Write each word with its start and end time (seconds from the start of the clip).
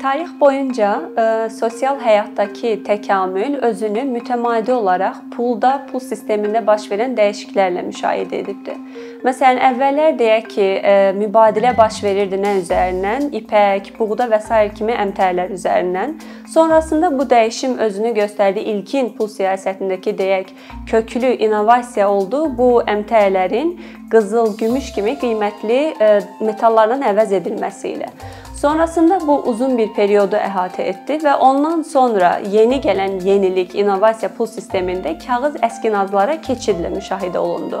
Tarix 0.00 0.30
boyunca 0.40 0.90
ə, 0.96 1.22
e, 1.22 1.48
sosial 1.52 1.98
həyatdakı 2.00 2.70
təkamül 2.86 3.58
özünü 3.68 4.06
mütəmadi 4.08 4.72
olaraq 4.72 5.18
pulda, 5.34 5.74
pul 5.90 6.00
sistemində 6.00 6.62
baş 6.64 6.86
verən 6.88 7.12
dəyişikliklərlə 7.18 7.82
müşahidə 7.84 8.38
edibdir. 8.38 8.78
Məsələn, 9.26 9.60
əvvəllər 9.68 10.16
deyək 10.16 10.48
ki, 10.54 10.64
ə, 10.64 10.94
e, 11.10 11.12
mübadilə 11.20 11.74
baş 11.76 12.00
verirdi 12.06 12.40
nə 12.40 12.54
üzərindən? 12.62 13.28
İpək, 13.42 13.92
buğda 13.98 14.30
və 14.32 14.40
sair 14.46 14.72
kimi 14.72 14.96
əmtəələr 15.04 15.52
üzərindən. 15.58 16.16
Sonrasında 16.48 17.12
bu 17.18 17.28
dəyişim 17.28 17.76
özünü 17.84 18.16
göstərdi. 18.22 18.64
İlkin 18.72 19.12
pul 19.18 19.28
siyasətindəki 19.28 20.16
deyək 20.16 20.54
köklü 20.88 21.36
innovasiya 21.44 22.08
oldu. 22.08 22.46
Bu 22.56 22.78
əmtəələrin 22.88 23.76
qızıl, 24.10 24.56
gümüş 24.56 24.94
kimi 24.96 25.18
qiymətli 25.20 25.82
ə, 25.92 26.14
e, 26.14 26.28
metallarla 26.40 27.02
əvəz 27.12 27.42
edilməsi 27.42 27.98
ilə. 27.98 28.14
Sonrasında 28.60 29.26
bu 29.26 29.42
uzun 29.42 29.78
bir 29.78 29.92
periodu 29.96 30.36
əhatə 30.36 30.82
etdi 30.82 31.14
və 31.24 31.32
ondan 31.40 31.80
sonra 31.82 32.34
yeni 32.52 32.76
gələn 32.84 33.14
yenilik, 33.24 33.72
innovasiya 33.74 34.28
pul 34.36 34.50
sistemində 34.52 35.14
kağız 35.22 35.56
əskinazlara 35.64 36.34
keçidlə 36.44 36.90
müşahidə 36.92 37.40
olundu. 37.40 37.80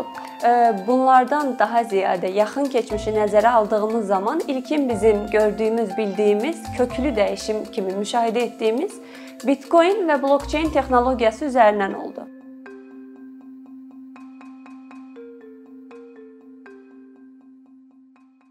Bunlardan 0.86 1.52
daha 1.58 1.84
ziyadə 1.92 2.32
yaxın 2.32 2.72
keçmişi 2.72 3.12
nəzərə 3.18 3.52
aldığımız 3.60 4.06
zaman 4.06 4.40
ilkin 4.48 4.88
bizim 4.88 5.26
gördüyümüz, 5.26 5.96
bildiyimiz 5.96 6.64
köklü 6.78 7.12
dəyişim 7.12 7.64
kimi 7.72 7.92
müşahidə 8.00 8.48
etdiyimiz 8.48 9.00
Bitcoin 9.46 10.06
və 10.08 10.22
blockchain 10.22 10.72
texnologiyası 10.72 11.52
üzərindən 11.52 11.96
oldu. 11.96 12.39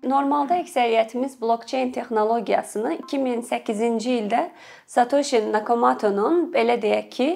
Normalda 0.10 0.56
əksəriyyətimiz 0.64 1.36
blockchain 1.38 1.92
texnologiyasını 1.94 2.96
2008-ci 3.12 4.14
ildə 4.24 4.40
Satoshi 4.90 5.42
Nakamoto'nun 5.52 6.48
belə 6.54 6.80
deyək 6.82 7.10
ki, 7.14 7.28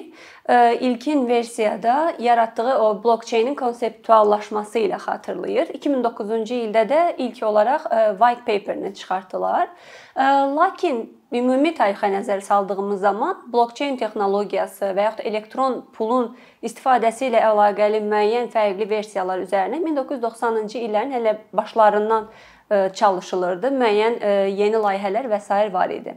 ilkin 0.80 1.28
versiyada 1.28 2.14
yaratdığı 2.18 2.78
o 2.78 3.04
blockchainin 3.04 3.54
konseptuallaşması 3.54 4.78
ilə 4.78 4.98
xatırlayır. 5.00 5.72
2009-cu 5.78 6.58
ildə 6.66 6.82
də 6.88 7.00
ilk 7.18 7.42
olaraq 7.42 7.86
e, 7.88 8.00
white 8.18 8.44
paper-ni 8.44 8.94
çıxartdılar. 8.94 9.68
E, 10.16 10.22
lakin 10.56 11.00
ümumi 11.32 11.72
tarixə 11.72 12.12
nəzər 12.12 12.40
saldığımız 12.40 13.00
zaman 13.00 13.38
blockchain 13.52 13.96
texnologiyası 13.96 14.92
və 14.92 15.08
yaxud 15.08 15.24
elektron 15.24 15.80
pulun 15.96 16.34
istifadəsi 16.62 17.30
ilə 17.30 17.40
əlaqəli 17.48 18.04
müəyyən 18.04 18.52
fərqli 18.52 18.90
versiyalar 18.90 19.46
üzərinə 19.46 19.80
1990-cı 19.80 20.78
illərin 20.78 21.16
hələ 21.16 21.38
başlarından 21.52 22.28
E, 22.72 22.88
çalışılırdı. 22.94 23.68
Müəyyən 23.76 24.14
yeni 24.48 24.78
layihələr 24.80 25.28
və 25.28 25.40
s. 25.40 25.72
var 25.72 25.90
idi. 25.92 26.14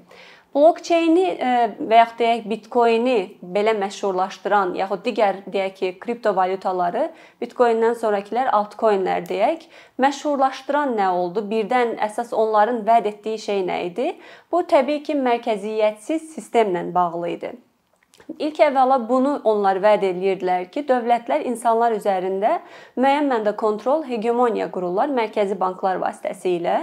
Blockchaini 0.55 1.25
e, 1.35 1.49
və 1.77 1.97
yaxud 1.99 2.21
deyək 2.21 2.45
Bitcoini 2.49 3.17
belə 3.55 3.75
məşhurlaşdıran 3.77 4.73
yaxud 4.79 5.03
digər 5.05 5.41
deyək 5.45 5.75
ki, 5.79 5.91
kriptovalyutaları 6.01 7.03
Bitcoindən 7.43 7.97
sonrakilər 7.99 8.49
altcoinlər 8.55 9.27
deyək, 9.27 9.67
məşhurlaşdıran 10.01 10.95
nə 10.97 11.11
oldu? 11.13 11.43
Birdən 11.51 11.97
əsas 12.07 12.33
onların 12.33 12.81
vəd 12.87 13.11
etdiyi 13.11 13.43
şey 13.43 13.63
nə 13.67 13.83
idi? 13.91 14.09
Bu 14.51 14.63
təbii 14.71 15.03
ki, 15.05 15.19
mərkəziyyətsiz 15.27 16.31
sistemlə 16.33 16.87
bağlı 16.95 17.29
idi. 17.35 17.53
İlk 18.39 18.57
əvvəla 18.59 18.97
bunu 19.07 19.37
onlar 19.47 19.77
vəd 19.83 20.01
eləyirdilər 20.03 20.65
ki, 20.73 20.83
dövlətlər 20.89 21.45
insanlar 21.47 21.93
üzərində 21.95 22.57
müəyyən 22.99 23.29
məndə 23.31 23.53
kontrol, 23.59 24.03
hegemoniya 24.09 24.67
qururlar 24.73 25.13
mərkəzi 25.15 25.55
banklar 25.59 26.01
vasitəsilə 26.01 26.79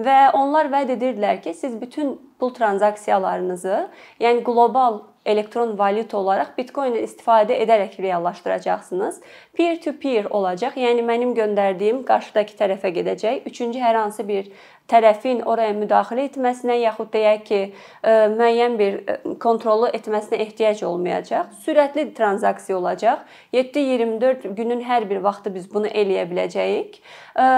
və 0.00 0.16
onlar 0.38 0.72
vəd 0.72 0.96
edirdilər 0.96 1.38
ki, 1.44 1.54
siz 1.54 1.76
bütün 1.78 2.16
pul 2.38 2.54
tranzaksiyalarınızı, 2.54 3.88
yəni 4.20 4.44
qlobal 4.46 5.00
elektron 5.28 5.78
valyuta 5.78 6.16
olaraq 6.18 6.54
Bitcoin-i 6.58 7.02
istifadə 7.04 7.58
edərək 7.64 7.98
reallaşdıracaqsınız. 8.02 9.20
Peer 9.52 9.76
to 9.84 9.92
peer 10.00 10.24
olacaq. 10.30 10.78
Yəni 10.80 11.04
mənim 11.04 11.34
göndərdiyim 11.36 12.04
qarşıdakı 12.08 12.56
tərəfə 12.56 12.94
gedəcək. 12.96 13.44
Üçüncü 13.50 13.82
hər 13.82 13.98
hansı 14.00 14.24
bir 14.28 14.48
tərəfin 14.88 15.42
oraya 15.44 15.74
müdaxilə 15.76 16.24
etməsinə 16.30 16.78
yaxud 16.80 17.10
deyək 17.12 17.42
ki, 17.44 17.58
e, 18.02 18.12
müəyyən 18.32 18.78
bir 18.78 18.94
e, 19.04 19.16
kontrolu 19.42 19.90
etməsinə 19.92 20.38
ehtiyac 20.46 20.80
olmayacaq. 20.88 21.50
Sürətli 21.66 22.06
tranzaksiya 22.16 22.78
olacaq. 22.78 23.26
7-24 23.52 24.54
günün 24.56 24.80
hər 24.88 25.04
bir 25.10 25.20
vaxtı 25.24 25.52
biz 25.54 25.68
bunu 25.74 25.92
eləyə 25.92 26.24
biləcəyik. 26.30 26.96
E, 27.36 27.48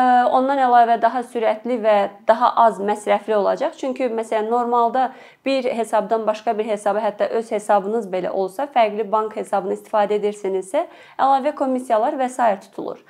ondan 0.41 0.59
əlavə 0.67 0.99
daha 1.03 1.23
sürətli 1.23 1.79
və 1.85 1.97
daha 2.27 2.51
az 2.67 2.83
məsrəfli 2.83 3.39
olacaq. 3.39 3.79
Çünki 3.79 4.11
məsələn 4.11 4.51
normalda 4.71 5.13
bir 5.47 5.65
hesabdan 5.65 6.27
başqa 6.27 6.59
bir 6.59 6.67
hesaba, 6.67 6.99
hətta 6.99 7.29
öz 7.29 7.51
hesabınız 7.51 8.07
belə 8.13 8.31
olsa, 8.31 8.69
fərqli 8.75 9.11
bank 9.13 9.37
hesabını 9.37 9.75
istifadə 9.75 10.19
edirsinizsə, 10.21 10.87
əlavə 11.19 11.55
komissiyalar 11.55 12.15
və 12.15 12.29
s. 12.29 12.61
tutulur. 12.61 13.03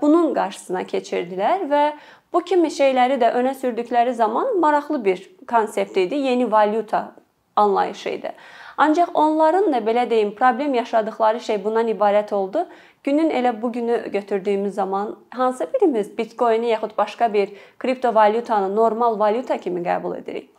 Bunun 0.00 0.34
qarşısına 0.34 0.82
keçirdilər 0.82 1.68
və 1.70 1.84
bu 2.32 2.40
kimi 2.40 2.68
şeyləri 2.68 3.20
də 3.20 3.34
önə 3.34 3.54
sürdükləri 3.54 4.14
zaman 4.14 4.58
maraqlı 4.60 5.04
bir 5.04 5.30
konsept 5.48 5.96
idi, 5.96 6.14
yeni 6.14 6.50
valyuta 6.52 7.12
anlayışı 7.56 8.08
idi. 8.08 8.32
Ancaq 8.76 9.12
onların 9.14 9.72
da 9.72 9.78
belə 9.78 10.10
deyim, 10.10 10.34
problem 10.34 10.74
yaşadıkları 10.74 11.40
şey 11.40 11.64
bundan 11.64 11.88
ibarət 11.88 12.34
oldu. 12.34 12.66
Günün 13.04 13.30
elə 13.30 13.62
bu 13.62 13.72
günü 13.72 14.10
götürdüyümüz 14.12 14.74
zaman 14.74 15.16
hansı 15.30 15.68
birimiz 15.74 16.18
Bitcoin-i 16.18 16.68
yaxud 16.68 16.98
başqa 16.98 17.32
bir 17.32 17.52
kriptovalyutanı 17.78 18.76
normal 18.76 19.18
valyuta 19.18 19.58
kimi 19.58 19.80
qəbul 19.80 20.18
edirik? 20.18 20.50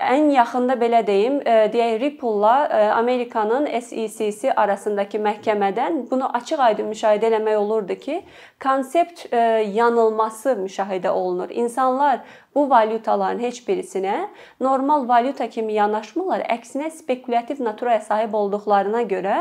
Ən 0.00 0.30
yaxında 0.32 0.74
belə 0.80 1.00
deyim, 1.06 1.40
e, 1.44 1.68
deyək 1.72 2.00
Ripple-la 2.00 2.54
e, 2.66 2.80
Amerikanın 2.96 3.66
SEC-si 3.80 4.52
arasındakı 4.52 5.20
məhkəmədən 5.20 6.00
bunu 6.10 6.30
açıq-aydın 6.38 6.88
müşahidə 6.90 7.28
eləmək 7.28 7.56
olurdu 7.56 7.94
ki, 7.94 8.22
konsept 8.62 9.26
e, 9.32 9.36
yanılması 9.76 10.56
müşahidə 10.62 11.10
olunur. 11.10 11.50
İnsanlar 11.50 12.20
bu 12.54 12.70
valyutaların 12.70 13.38
heç 13.38 13.62
birisinə 13.68 14.26
normal 14.60 15.08
valyuta 15.08 15.48
kimi 15.50 15.76
yanaşmırlar, 15.76 16.46
əksinə 16.56 16.90
spekulyativ 16.90 17.64
naturaya 17.64 18.00
sahib 18.00 18.34
olduqlarına 18.34 19.02
görə 19.02 19.36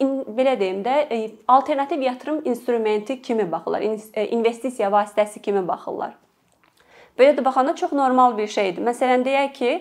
belə 0.00 0.56
deyim 0.60 0.80
də 0.84 1.28
alternativ 1.48 2.00
yatırım 2.00 2.40
instrumenti 2.44 3.22
kimi 3.22 3.52
baxırlar, 3.52 3.84
investisiya 4.30 4.88
vasitəsi 4.88 5.42
kimi 5.42 5.68
baxırlar. 5.68 6.14
Belə 7.20 7.34
də 7.36 7.44
baxanda 7.44 7.74
çox 7.76 7.92
normal 7.92 8.38
bir 8.38 8.48
şeydir. 8.48 8.80
Məsələn, 8.86 9.24
deyək 9.26 9.52
ki, 9.58 9.72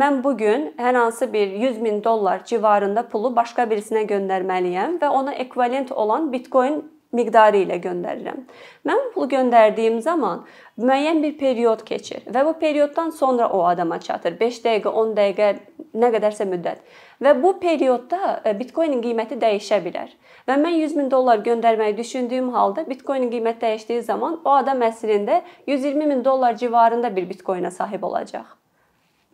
mən 0.00 0.22
bu 0.24 0.32
gün 0.40 0.70
hər 0.80 0.96
hansı 0.96 1.28
bir 1.32 1.52
100 1.60 1.78
min 1.84 2.04
dollar 2.04 2.44
civarında 2.44 3.04
pulu 3.08 3.34
başqa 3.36 3.68
birisinə 3.68 4.06
göndərməliyəm 4.08 4.96
və 5.02 5.12
ona 5.12 5.34
ekvivalent 5.44 5.92
olan 5.92 6.32
Bitcoin 6.32 6.80
miqdarı 7.14 7.62
ilə 7.64 7.78
göndərirəm. 7.82 8.42
Mən 8.88 9.02
pulu 9.14 9.28
göndərdiyim 9.32 10.00
zaman 10.02 10.42
müəyyən 10.78 11.22
bir 11.22 11.36
period 11.38 11.84
keçir 11.86 12.24
və 12.34 12.44
bu 12.46 12.54
perioddan 12.58 13.10
sonra 13.10 13.48
o 13.48 13.64
adama 13.66 14.00
çatır. 14.00 14.38
5 14.40 14.60
dəqiqə, 14.64 14.92
10 15.02 15.14
dəqiqə, 15.18 15.50
nə 15.94 16.10
qədərsə 16.16 16.46
müddət. 16.50 16.82
Və 17.22 17.34
bu 17.42 17.54
periodda 17.60 18.40
e, 18.44 18.54
Bitcoin-in 18.58 19.02
qiyməti 19.04 19.38
dəyişə 19.40 19.80
bilər. 19.84 20.10
Və 20.48 20.58
mən 20.60 20.80
100 20.80 20.98
min 20.98 21.10
dollar 21.10 21.40
göndərməyi 21.46 21.96
düşündüyüm 21.96 22.50
halda 22.56 22.84
Bitcoin-in 22.88 23.30
qiyməti 23.30 23.62
dəyişdiyi 23.68 24.02
zaman 24.10 24.40
o 24.44 24.58
adam 24.58 24.82
əslində 24.82 25.40
120 25.66 26.10
min 26.10 26.24
dollar 26.24 26.58
civarında 26.58 27.14
bir 27.16 27.30
Bitcoin-ə 27.30 27.70
sahib 27.70 28.02
olacaq. 28.02 28.44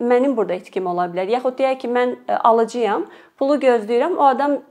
Mənim 0.01 0.37
burada 0.37 0.57
itkim 0.57 0.87
ola 0.89 1.05
bilər. 1.09 1.29
Yaxud 1.29 1.57
deyək 1.59 1.81
ki, 1.83 1.89
mən 1.97 2.15
e, 2.27 2.37
alıcıyam, 2.49 3.05
pulu 3.37 3.57
gözləyirəm, 3.61 4.17
o 4.17 4.29
adam 4.29 4.61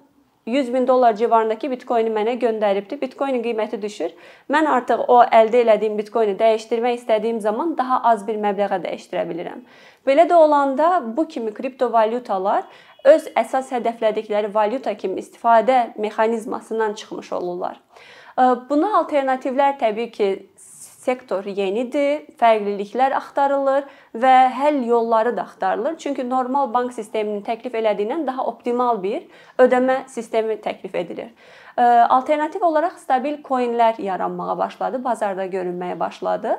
100 0.46 0.68
min 0.68 0.86
dollar 0.88 1.16
civarındakı 1.16 1.70
bitcoini 1.70 2.10
mənə 2.10 2.34
göndəribdi. 2.40 3.00
Bitcoinin 3.00 3.42
qiyməti 3.44 3.82
düşür. 3.82 4.12
Mən 4.50 4.66
artıq 4.66 5.04
o 5.08 5.20
əldə 5.22 5.64
etdiyim 5.74 5.98
bitcoini 5.98 6.36
dəyişdirmək 6.38 7.00
istədiyim 7.02 7.40
zaman 7.40 7.76
daha 7.78 8.00
az 8.12 8.26
bir 8.26 8.40
məbləğə 8.40 8.80
dəyişdirə 8.86 9.26
bilirəm. 9.28 9.60
Belə 10.06 10.28
də 10.28 10.34
olanda 10.34 11.02
bu 11.16 11.28
kimi 11.28 11.52
kriptovalyutalar 11.54 12.64
öz 13.04 13.28
əsas 13.36 13.70
hədəflədikləri 13.76 14.54
valyuta 14.54 14.94
kimi 14.94 15.20
istifadə 15.20 15.92
mexanizmasından 15.98 16.94
çıxmış 16.94 17.32
olurlar. 17.32 17.80
Buna 18.70 18.94
alternativlər 19.00 19.76
təbii 19.78 20.10
ki, 20.10 20.26
sektor 21.00 21.46
yenidir, 21.48 22.26
fərqliliklər 22.36 23.14
axtarılır 23.16 23.86
və 24.12 24.34
həll 24.52 24.82
yolları 24.84 25.32
da 25.36 25.46
axtarılır. 25.48 25.96
Çünki 25.98 26.26
normal 26.28 26.68
bank 26.74 26.92
sisteminin 26.92 27.40
təklif 27.46 27.74
elədiyindən 27.74 28.26
daha 28.26 28.44
optimal 28.46 29.00
bir 29.02 29.24
ödəmə 29.58 30.02
sistemi 30.12 30.58
təklif 30.60 30.94
edilir. 30.94 31.32
Alternativ 31.80 32.60
olaraq 32.66 32.98
stabil 33.00 33.38
coinlər 33.46 33.96
yaranmağa 34.02 34.58
başladı, 34.58 34.98
bazarda 35.04 35.46
görünməyə 35.48 35.94
başladı. 36.00 36.58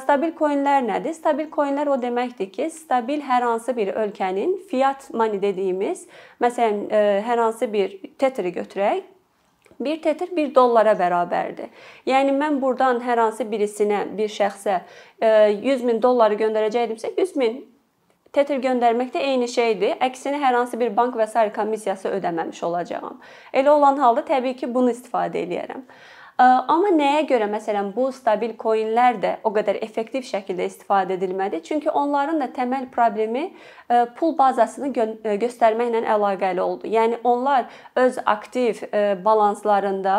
Stabil 0.00 0.32
coinlər 0.38 0.86
nədir? 0.86 1.12
Stabil 1.18 1.50
coinlər 1.52 1.90
o 1.92 1.98
deməkdir 2.00 2.48
ki, 2.54 2.70
stabil 2.72 3.20
hər 3.26 3.44
hansı 3.44 3.76
bir 3.76 3.92
ölkənin 3.92 4.56
fiat 4.70 5.10
money 5.12 5.42
dediyimiz, 5.42 6.06
məsələn, 6.40 6.86
hər 7.26 7.42
hansı 7.42 7.68
bir 7.72 7.98
tetri 8.16 8.54
götürək, 8.56 9.04
Bir 9.80 10.02
tetr 10.02 10.30
1 10.36 10.54
dollara 10.54 10.96
bərabərdir. 10.96 11.70
Yəni 12.08 12.32
mən 12.36 12.60
burdan 12.62 13.02
hər 13.04 13.20
hansı 13.20 13.44
birisinə, 13.50 14.06
bir 14.16 14.32
şəxsə 14.32 14.80
100 15.20 15.64
e, 15.66 15.76
min 15.84 16.02
dolları 16.02 16.38
göndərəcəkdimsə 16.40 17.12
100 17.16 17.34
min 17.40 17.64
Tether 18.36 18.58
göndərmək 18.60 19.14
də 19.14 19.20
eyni 19.24 19.46
şeydir. 19.48 19.94
Əksinə 20.04 20.36
hər 20.42 20.58
hansı 20.58 20.76
bir 20.76 20.90
bank 20.96 21.14
və 21.16 21.24
sair 21.30 21.54
komissiyası 21.56 22.10
ödəməmiş 22.18 22.58
olacağam. 22.68 23.16
Elə 23.56 23.70
olan 23.72 23.96
halda 24.02 24.26
təbii 24.28 24.58
ki, 24.60 24.68
bunu 24.74 24.92
istifadə 24.92 25.40
eləyərəm. 25.40 25.86
Amma 26.36 26.90
nəyə 26.92 27.22
görə 27.30 27.46
məsələn 27.48 27.94
bu 27.96 28.10
stabil 28.12 28.50
coinlər 28.60 29.16
də 29.22 29.30
o 29.48 29.52
qədər 29.56 29.78
effektiv 29.86 30.26
şəkildə 30.28 30.66
istifadə 30.68 31.16
edilmədi? 31.16 31.62
Çünki 31.64 31.88
onların 31.88 32.42
da 32.44 32.50
təməl 32.52 32.90
problemi 32.92 33.46
pul 34.18 34.34
bazasını 34.36 34.90
gö 34.92 35.06
göstərməklə 35.40 36.04
əlaqəli 36.04 36.60
oldu. 36.60 36.92
Yəni 36.92 37.22
onlar 37.24 37.70
öz 37.96 38.20
aktiv 38.26 38.84
balanslarında 39.24 40.18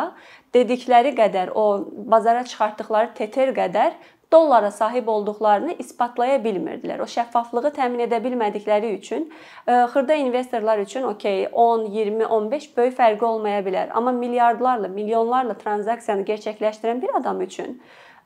dedikləri 0.58 1.14
qədər 1.22 1.54
o 1.54 1.86
bazara 2.10 2.42
çıxartdıkları 2.50 3.14
tether 3.14 3.54
qədər 3.54 3.94
dollara 4.32 4.72
sahib 4.72 5.08
olduqlarını 5.08 5.74
isbatlaya 5.80 6.38
bilmirdilər. 6.44 7.00
O 7.00 7.08
şəffaflığı 7.08 7.72
təmin 7.76 8.04
edə 8.08 8.20
bilmədikləri 8.24 8.94
üçün 8.98 9.28
e, 9.68 9.86
xırda 9.94 10.16
investorlar 10.16 10.80
üçün 10.84 11.04
okey 11.04 11.48
10, 11.52 11.86
20, 11.92 12.26
15 12.26 12.78
böyük 12.78 12.98
fərqi 12.98 13.26
olmaya 13.26 13.62
bilər. 13.66 13.92
Amma 13.94 14.12
milyardlarla, 14.12 14.88
milyonlarla 14.88 15.58
tranzaksiyanı 15.58 16.28
gerçəkləşdirən 16.28 17.02
bir 17.02 17.16
adam 17.22 17.42
üçün 17.42 17.80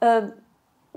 e, 0.03 0.21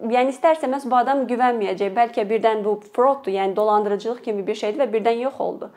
yəni 0.02 0.34
istərsəməz 0.34 0.88
bu 0.90 0.96
adam 0.96 1.26
güvənməyəcək. 1.30 1.92
Bəlkə 1.96 2.24
birdən 2.30 2.64
bu 2.64 2.78
frauddur, 2.96 3.32
yəni 3.32 3.56
dolandırıcılıq 3.56 4.24
kimi 4.24 4.46
bir 4.46 4.58
şeydir 4.62 4.86
və 4.86 4.90
birdən 4.96 5.20
yox 5.26 5.40
oldu. 5.40 5.70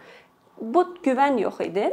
Bu 0.62 0.88
güvən 1.06 1.38
yox 1.42 1.60
idi. 1.68 1.92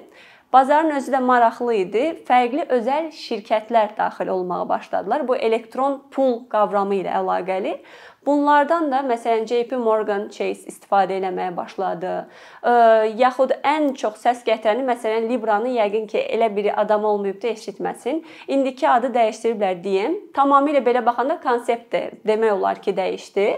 Bazarın 0.55 0.91
özü 0.91 1.11
də 1.11 1.19
maraqlı 1.19 1.75
idi. 1.75 2.03
Fərqli 2.29 2.69
özəl 2.77 3.09
şirkətlər 3.11 3.97
daxil 3.97 4.29
olmağa 4.31 4.69
başladılar. 4.69 5.25
Bu 5.29 5.35
elektron 5.37 5.97
pul 6.15 6.45
qavramı 6.53 7.01
ilə 7.01 7.17
əlaqəli. 7.19 7.73
Bunlardan 8.27 8.91
da 8.93 9.03
məsələn 9.05 9.45
JP 9.47 9.77
Morgan 9.85 10.29
Chase 10.33 10.69
istifadə 10.71 11.19
etməyə 11.21 11.53
başladı. 11.57 12.13
Yaxud 13.21 13.53
ən 13.61 13.91
çox 14.01 14.21
səs 14.23 14.45
gətirəni 14.47 14.85
məsələn 14.89 15.29
Libra-nı 15.29 15.75
yəqin 15.77 16.07
ki, 16.09 16.19
elə 16.37 16.49
bir 16.57 16.71
adam 16.81 17.05
olmayıb 17.05 17.43
da 17.43 17.53
eşitməsin. 17.53 18.23
İndiki 18.49 18.89
adı 18.89 19.13
dəyişdiriblər 19.15 19.83
deyim. 19.85 20.17
Tamamilə 20.35 20.81
belə 20.87 21.05
baxanda 21.05 21.37
konsept 21.43 21.93
də 21.93 22.03
demək 22.27 22.57
olar 22.57 22.81
ki, 22.83 22.97
dəyişdi. 22.97 23.49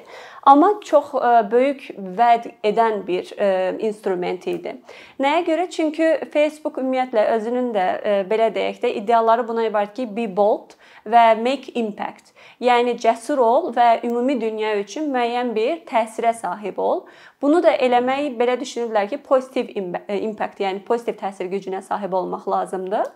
Amma 0.46 0.72
çox 0.84 1.14
böyük 1.50 1.88
vəd 2.18 2.50
edən 2.64 3.00
bir 3.06 3.32
instrument 3.82 4.46
idi. 4.46 4.76
Nəyə 5.20 5.46
görə? 5.46 5.70
Çünki 5.70 6.10
Facebook 6.32 6.78
ümumiyyətlə 6.82 7.24
özünün 7.38 7.72
də 7.74 7.86
belə 8.30 8.52
deyək 8.54 8.82
də 8.82 8.92
iddiaları 9.02 9.46
buna 9.48 9.66
ibarət 9.66 9.94
ki, 9.98 10.10
be 10.16 10.28
bold 10.36 10.74
və 11.06 11.24
make 11.40 11.72
impact. 11.78 12.32
Yəni 12.62 12.96
cəsur 13.02 13.40
ol 13.42 13.70
və 13.76 14.02
ümumi 14.06 14.38
dünya 14.40 14.74
üçün 14.80 15.10
müəyyən 15.14 15.52
bir 15.56 15.84
təsirə 15.88 16.32
sahib 16.34 16.78
ol. 16.82 17.04
Bunu 17.42 17.62
da 17.62 17.76
eləmək 17.76 18.34
belə 18.40 18.56
düşünürlər 18.60 19.08
ki, 19.12 19.20
pozitiv 19.26 19.70
impact, 19.76 20.60
yəni 20.60 20.82
pozitiv 20.88 21.20
təsir 21.20 21.50
gücünə 21.52 21.82
sahib 21.82 22.16
olmaq 22.16 22.48
lazımdır. 22.48 23.06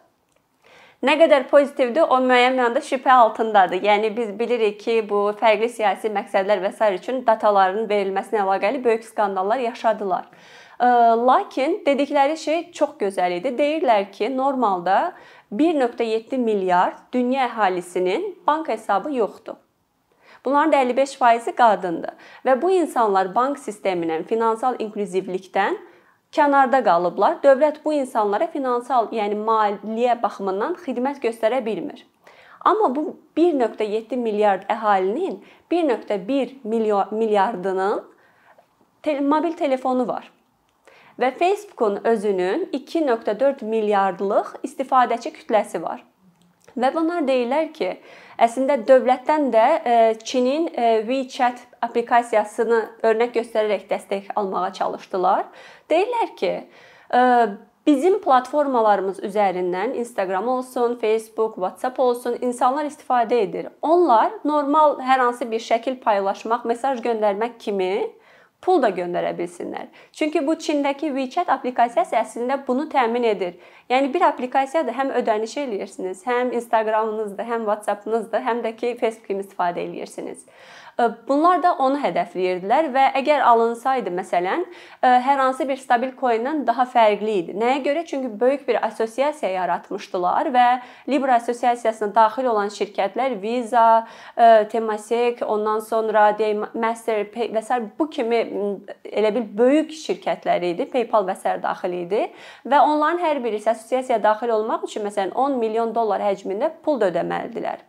Nə 1.01 1.15
qədər 1.17 1.47
pozitivdir, 1.49 2.05
o 2.13 2.19
müəyyən 2.21 2.59
mənada 2.59 2.83
şübhə 2.85 3.15
altındadır. 3.23 3.81
Yəni 3.87 4.11
biz 4.17 4.35
bilirik 4.39 4.77
ki, 4.83 4.99
bu 5.09 5.31
fərqli 5.41 5.71
siyasi 5.73 6.11
məqsədlər 6.13 6.61
və 6.61 6.75
s. 6.75 6.91
üçün 6.99 7.23
dataların 7.25 7.89
verilməsinə 7.89 8.43
əlaqəli 8.43 8.83
böyük 8.85 9.07
skandallar 9.09 9.63
yaşadılar. 9.65 10.29
Lakin 10.81 11.83
dedikləri 11.87 12.37
şey 12.41 12.71
çox 12.73 12.95
gözəl 13.01 13.35
idi. 13.37 13.53
Deyirlər 13.59 14.07
ki, 14.13 14.31
normalda 14.37 15.13
1.7 15.53 16.39
milyard 16.39 16.97
dünya 17.13 17.49
əhalisinin 17.49 18.39
bank 18.47 18.69
hesabı 18.69 19.13
yoxdur. 19.15 19.55
Bunların 20.45 20.73
da 20.73 20.77
55%-i 20.77 21.53
qadındır 21.53 22.15
və 22.47 22.63
bu 22.63 22.71
insanlar 22.71 23.35
bank 23.35 23.59
sistemindən, 23.59 24.25
finansal 24.25 24.81
inklüzivlikdən 24.81 25.77
kənarda 26.33 26.81
qalıblar. 26.85 27.37
Dövlət 27.45 27.85
bu 27.85 27.93
insanlara 27.93 28.47
finansal, 28.47 29.11
yəni 29.13 29.37
maliyyə 29.37 30.17
baxımından 30.23 30.79
xidmət 30.87 31.21
göstərə 31.21 31.61
bilmir. 31.67 32.07
Amma 32.65 32.95
bu 32.97 33.19
1.7 33.37 34.17
milyard 34.17 34.65
əhalinin 34.69 35.43
1.1 35.71 36.57
milyardının 37.13 38.05
mobil 39.21 39.53
telefonu 39.53 40.09
var. 40.09 40.40
Və 41.19 41.33
Facebookun 41.39 42.01
özünün 42.05 42.69
2.4 42.73 43.65
milyardlıq 43.65 44.55
istifadəçi 44.67 45.35
kütləsi 45.35 45.83
var. 45.83 46.05
Və 46.79 46.91
bunlar 46.95 47.25
deyirlər 47.27 47.73
ki, 47.75 47.89
əslində 48.39 48.77
dövlətdən 48.87 49.49
də 49.53 49.65
e, 49.65 49.97
Çinin 50.25 50.69
e, 50.71 50.93
WeChat 51.09 51.65
applikasiyasını 51.83 52.79
örnək 53.03 53.35
göstərərək 53.41 53.89
dəstək 53.91 54.31
almağa 54.39 54.71
çalışdılar. 54.79 55.49
Deyirlər 55.91 56.31
ki, 56.39 56.53
e, 57.15 57.21
bizim 57.87 58.21
platformalarımız 58.23 59.21
üzərindən 59.27 59.97
Instagram 59.99 60.49
olsun, 60.49 60.97
Facebook, 61.01 61.59
WhatsApp 61.59 62.01
olsun 62.01 62.39
insanlar 62.41 62.87
istifadə 62.87 63.43
edir. 63.49 63.69
Onlar 63.83 64.31
normal 64.45 65.01
hər 65.03 65.27
hansı 65.27 65.51
bir 65.51 65.61
şəkil 65.65 65.99
paylaşmaq, 66.05 66.65
mesaj 66.71 67.03
göndərmək 67.05 67.59
kimi 67.59 67.93
pul 68.63 68.83
da 68.83 68.91
göndərə 68.95 69.33
bilsinlər. 69.39 69.89
Çünki 70.13 70.43
bu 70.47 70.57
Çindəki 70.61 71.13
WeChat 71.15 71.49
applikasiyası 71.53 72.17
əslində 72.21 72.61
bunu 72.67 72.89
təmin 72.93 73.25
edir. 73.33 73.55
Yəni 73.91 74.13
bir 74.15 74.23
applikasiyadır, 74.23 74.95
həm 74.95 75.09
ödəniş 75.19 75.57
eləyirsiniz, 75.65 76.23
həm 76.23 76.53
Instagramınızda, 76.55 77.43
həm 77.43 77.67
WhatsAppınızda, 77.67 78.45
həm 78.47 78.63
də 78.63 78.77
ki 78.79 78.97
Facebook 79.01 79.27
kimi 79.27 79.43
istifadə 79.43 79.83
eləyirsiniz. 79.83 80.47
Bunlar 81.29 81.63
da 81.65 81.71
onu 81.81 81.97
hədəfləyirdilər 82.03 82.91
və 82.93 83.03
əgər 83.23 83.41
alınsaydı 83.49 84.11
məsələn, 84.13 84.67
hər 85.01 85.39
hansı 85.41 85.65
bir 85.69 85.79
stabil 85.81 86.11
coin-dən 86.19 86.67
daha 86.67 86.85
fərqli 86.85 87.37
idi. 87.41 87.55
Nəyə 87.57 87.79
görə? 87.87 88.03
Çünki 88.05 88.29
böyük 88.41 88.67
bir 88.69 88.83
assosiasiya 88.85 89.51
yaratmışdılar 89.55 90.51
və 90.53 90.67
Libra 91.09 91.39
assosiasiyasına 91.41 92.13
daxil 92.15 92.51
olan 92.51 92.69
şirkətlər 92.75 93.39
Visa, 93.41 94.07
Temasek, 94.73 95.41
ondan 95.47 95.81
sonra 95.81 96.27
Masterpay 96.75 97.49
və 97.55 97.63
s. 97.65 97.81
bu 97.99 98.11
kimi 98.11 98.43
elə 99.05 99.33
bil 99.39 99.49
böyük 99.57 99.97
şirkətlər 99.97 100.69
idi. 100.75 100.89
PayPal 100.91 101.25
və 101.31 101.39
s. 101.39 101.57
daxil 101.63 101.97
idi 102.03 102.27
və 102.67 102.83
onların 102.83 103.25
hər 103.25 103.41
biri 103.41 103.63
assosiasiyaya 103.81 104.23
daxil 104.23 104.53
olmaq 104.61 104.87
üçün 104.87 105.09
məsələn 105.09 105.33
10 105.35 105.59
milyon 105.65 105.95
dollar 105.97 106.23
həcmində 106.29 106.71
pul 106.85 107.01
da 107.01 107.11
ödəməlidirlər 107.11 107.89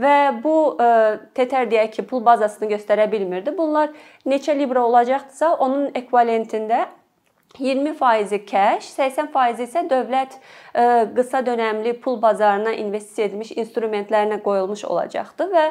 və 0.00 0.14
bu 0.44 0.54
e, 0.80 0.86
Tether 1.34 1.68
deyək 1.70 1.98
ki, 1.98 2.06
pul 2.08 2.24
bazasını 2.24 2.70
göstərə 2.70 3.10
bilmirdi. 3.12 3.52
Bunlar 3.56 3.90
neçə 4.26 4.56
libra 4.56 4.84
olacaqdısa, 4.86 5.54
onun 5.60 5.90
ekvivalentində 5.98 6.86
20% 7.58 8.44
cash, 8.46 8.92
80% 8.94 9.62
isə 9.64 9.82
dövlət 9.90 10.36
e, 10.38 10.84
qısa 11.16 11.40
dönəmli 11.46 11.96
pul 12.02 12.20
bazarına 12.22 12.76
investisiya 12.78 13.26
edilmiş 13.26 13.50
instrumentlərinə 13.58 14.38
qoyulmuş 14.44 14.84
olacaqdı 14.86 15.48
və 15.50 15.64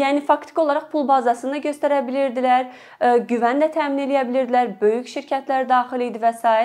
yəni 0.00 0.24
faktiki 0.24 0.62
olaraq 0.64 0.88
pul 0.92 1.04
bazasını 1.08 1.60
göstərə 1.66 2.00
bilirdilər, 2.08 2.70
e, 3.00 3.18
güvən 3.28 3.60
də 3.60 3.68
təmin 3.76 4.08
edə 4.08 4.24
bilirdilər, 4.30 4.72
böyük 4.80 5.10
şirkətlər 5.12 5.68
daxil 5.68 6.08
idi 6.08 6.22
və 6.22 6.32
s 6.32 6.56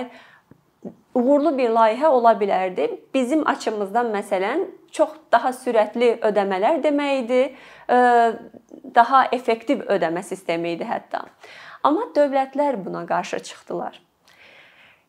uğurlu 1.16 1.58
bir 1.58 1.70
layihə 1.70 2.08
ola 2.08 2.34
bilərdi. 2.40 2.90
Bizim 3.14 3.48
açımızdan 3.48 4.12
məsələn 4.14 4.66
çox 4.92 5.18
daha 5.32 5.52
sürətli 5.56 6.16
ödəmələr 6.22 6.82
demək 6.84 7.20
idi, 7.24 7.42
daha 8.96 9.26
effektiv 9.32 9.86
ödəmə 9.90 10.24
sistemi 10.24 10.76
idi 10.78 10.88
hətta. 10.90 11.26
Amma 11.84 12.10
dövlətlər 12.16 12.78
buna 12.86 13.06
qarşı 13.06 13.40
çıxdılar. 13.40 14.02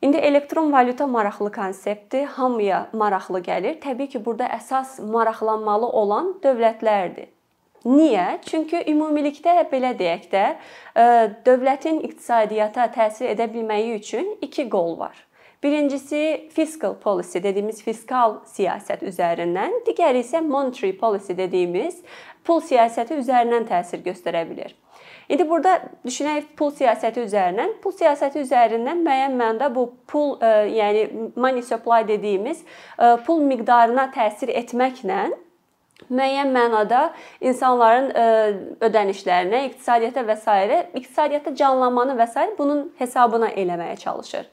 İndi 0.03 0.17
elektron 0.17 0.73
valyuta 0.73 1.07
maraqlı 1.07 1.53
konseptdir, 1.53 2.25
hamıya 2.25 2.89
maraqlı 2.93 3.41
gəlir. 3.41 3.79
Təbii 3.81 4.09
ki, 4.09 4.25
burada 4.25 4.51
əsas 4.53 4.99
maraqlanmalı 5.01 5.87
olan 5.87 6.35
dövlətlərdir. 6.43 7.31
Niyə? 7.85 8.39
Çünki 8.45 8.83
ümumilikdə 8.89 9.55
belə 9.71 9.95
deyək 9.97 10.27
də, 10.33 10.45
dövlətin 11.47 12.03
iqtisadiyyata 12.05 12.89
təsir 12.93 13.31
edə 13.33 13.49
bilməyi 13.53 13.95
üçün 13.99 14.35
iki 14.43 14.69
qol 14.69 14.99
var. 14.99 15.17
Birincisi 15.65 16.49
fiscal 16.53 16.95
policy 17.01 17.41
dediyimiz 17.43 17.79
fiskal 17.81 18.35
siyasət 18.53 19.01
üzərindən, 19.09 19.79
digəri 19.87 20.21
isə 20.21 20.43
monetary 20.45 20.93
policy 21.01 21.33
dediyimiz 21.39 22.03
pul 22.45 22.61
siyasəti 22.61 23.17
üzərindən 23.17 23.65
təsir 23.71 24.03
göstərə 24.05 24.43
bilər. 24.51 24.75
İndi 25.29 25.47
burada 25.49 25.79
düşünək 26.05 26.51
pul 26.59 26.69
siyasəti 26.77 27.25
üzərindən, 27.25 27.79
pul 27.81 27.95
siyasəti 27.97 28.43
üzərindən 28.45 29.01
müəyyən 29.07 29.39
mənada 29.41 29.71
bu 29.73 29.87
pul, 30.11 30.35
ə, 30.37 30.51
e, 30.67 30.75
yəni 30.77 31.07
money 31.41 31.65
supply 31.65 32.05
dediyimiz 32.13 32.61
ə, 32.61 32.67
e, 32.67 33.17
pul 33.25 33.41
miqdarına 33.49 34.11
təsir 34.13 34.53
etməklə 34.53 35.23
müəyyən 36.11 36.53
mənada 36.53 37.07
insanların 37.41 38.13
e, 38.13 38.29
ödənişlərinə, 38.85 39.65
iqtisadiyyata 39.71 40.29
və 40.29 40.37
s. 40.37 40.61
iqtisadiyyatda 41.01 41.57
canlanmanı 41.57 42.21
və 42.21 42.29
s. 42.29 42.49
bunun 42.61 42.91
hesabına 43.01 43.55
eləməyə 43.65 43.97
çalışır. 44.05 44.51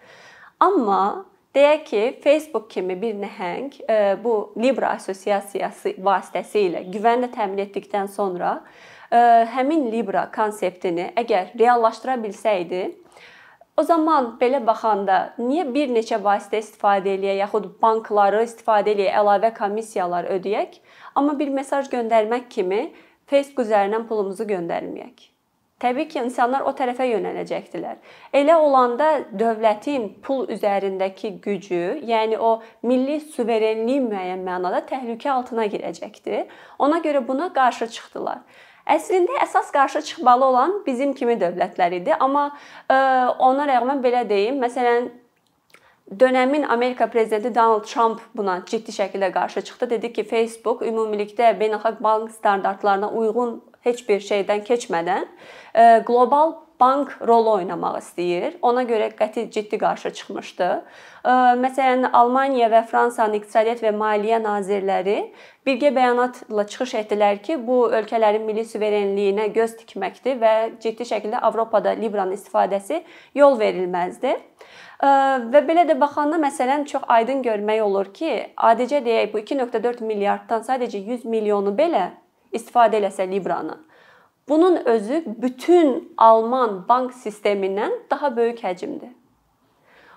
Amma 0.62 1.26
deyək 1.56 1.84
ki, 1.90 2.02
Facebook 2.24 2.70
kimi 2.72 2.96
bir 3.02 3.18
nəhəng 3.18 3.74
e, 3.90 3.98
bu 4.24 4.54
Libra 4.62 4.94
assosiasiyası 4.98 5.96
vasitəsilə 6.06 6.86
güvənlə 6.94 7.32
təmin 7.34 7.66
etdikdən 7.66 8.08
sonra 8.12 8.60
e, 9.10 9.18
həmin 9.56 9.90
Libra 9.92 10.28
konseptini 10.36 11.10
əgər 11.18 11.56
reallaşdıra 11.60 12.20
bilsəydi, 12.22 12.84
O 13.80 13.84
zaman 13.84 14.34
belə 14.38 14.60
baxanda 14.68 15.32
niyə 15.40 15.64
bir 15.74 15.90
neçə 15.96 16.20
vasitə 16.22 16.60
istifadə 16.62 17.16
eləyək, 17.16 17.40
yaxud 17.40 17.70
bankları 17.82 18.44
istifadə 18.46 18.92
eləyək, 18.94 19.16
əlavə 19.22 19.54
komissiyalar 19.58 20.28
ödəyək, 20.36 20.76
amma 21.16 21.38
bir 21.40 21.50
mesaj 21.56 21.88
göndərmək 21.94 22.50
kimi 22.52 22.82
Facebook 23.32 23.66
üzərindən 23.66 24.06
pulumuzu 24.12 24.46
göndərməyək? 24.52 25.31
Təbii 25.82 26.08
ki, 26.08 26.20
insanlar 26.28 26.62
o 26.70 26.72
tərəfə 26.78 27.08
yönələcəkdilər. 27.10 27.96
Elə 28.38 28.56
olanda 28.62 29.08
dövlətin 29.34 30.12
pul 30.22 30.44
üzərindəki 30.54 31.32
gücü, 31.42 32.02
yəni 32.06 32.38
o 32.38 32.52
milli 32.86 33.18
suverenlik 33.34 34.04
müəyyən 34.06 34.44
mənada 34.46 34.84
təhlükə 34.92 35.32
altına 35.34 35.66
girəcəkdi. 35.74 36.44
Ona 36.86 37.00
görə 37.02 37.24
buna 37.28 37.50
qarşı 37.56 37.88
çıxdılar. 37.96 38.44
Əslində 38.94 39.40
əsas 39.42 39.72
qarşı 39.74 40.04
çıxmalı 40.12 40.46
olan 40.46 40.78
bizim 40.86 41.16
kimi 41.18 41.40
dövlətlər 41.42 41.98
idi, 41.98 42.14
amma 42.14 42.48
ə, 42.52 42.94
e, 42.94 43.02
ona 43.50 43.66
rəğmən 43.70 44.02
belə 44.06 44.22
deyim, 44.30 44.62
məsələn 44.62 45.10
dönəmin 46.20 46.66
Amerika 46.70 47.10
prezidenti 47.10 47.56
Donald 47.56 47.90
Trump 47.90 48.22
buna 48.38 48.60
ciddi 48.66 48.94
şəkildə 48.94 49.32
qarşı 49.34 49.62
çıxdı. 49.62 49.90
Dedi 49.90 50.14
ki, 50.14 50.24
Facebook 50.30 50.82
ümumilikdə 50.86 51.54
beynəlxalq 51.58 52.04
bank 52.04 52.32
standartlarına 52.38 53.10
uyğun 53.10 53.62
heç 53.88 54.04
bir 54.10 54.22
şeydən 54.26 54.66
keçmədən 54.68 55.26
ə, 55.26 55.30
e, 55.74 55.88
qlobal 56.08 56.58
bank 56.82 57.18
rolu 57.28 57.52
oynamaq 57.60 58.00
istəyir. 58.02 58.58
Ona 58.66 58.84
görə 58.90 59.12
qəti 59.18 59.46
ciddi 59.54 59.78
qarşı 59.82 60.12
çıxmışdı. 60.18 60.70
Məsələn, 61.62 62.08
Almaniya 62.18 62.72
və 62.74 62.82
Fransanın 62.90 63.38
iqtisadiyyat 63.38 63.84
və 63.86 63.92
maliyyə 63.94 64.40
nazirləri 64.42 65.18
birgə 65.68 65.92
bəyanatla 65.94 66.66
çıxış 66.72 66.96
etdilər 67.04 67.42
ki, 67.46 67.60
bu 67.68 67.84
ölkələrin 68.00 68.48
milli 68.48 68.66
suverenliyinə 68.66 69.52
göz 69.54 69.76
tikməkdir 69.84 70.40
və 70.42 70.54
ciddi 70.82 71.06
şəkildə 71.12 71.44
Avropada 71.50 71.94
libranın 72.02 72.34
istifadəsi 72.40 73.04
yol 73.38 73.60
verilməzdir. 73.62 74.42
Və 75.54 75.62
belə 75.66 75.86
də 75.90 75.98
baxanda 76.02 76.38
məsələn 76.42 76.88
çox 76.90 77.06
aydın 77.10 77.46
görmək 77.46 77.86
olur 77.86 78.10
ki, 78.14 78.34
adicə 78.58 79.06
deyək 79.06 79.32
bu 79.34 79.46
2.4 79.46 80.04
milyarddan 80.06 80.66
sadəcə 80.66 81.02
100 81.14 81.30
milyonu 81.30 81.74
belə 81.78 82.10
istifadə 82.52 83.00
eləsə 83.02 83.28
libranı 83.32 83.78
Bunun 84.52 84.76
özü 84.86 85.24
bütün 85.26 86.14
Alman 86.18 86.88
bank 86.90 87.14
sistemindən 87.14 87.92
daha 88.12 88.36
böyük 88.36 88.64
həcmdir. 88.64 89.14